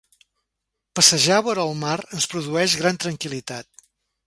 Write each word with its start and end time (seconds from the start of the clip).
Passejar 0.99 1.37
vora 1.49 1.67
el 1.69 1.77
mar 1.83 1.93
ens 2.19 2.27
produeix 2.33 2.77
gran 2.83 3.01
tranquil·litat. 3.07 3.87